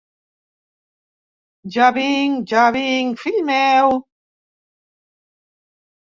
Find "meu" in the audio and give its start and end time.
3.49-3.93